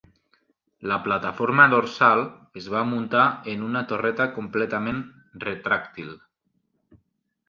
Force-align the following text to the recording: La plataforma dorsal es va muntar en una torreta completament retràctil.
La 0.91 0.95
plataforma 1.07 1.65
dorsal 1.73 2.21
es 2.61 2.69
va 2.75 2.81
muntar 2.93 3.25
en 3.53 3.65
una 3.67 3.83
torreta 3.91 4.27
completament 4.39 5.03
retràctil. 5.45 6.09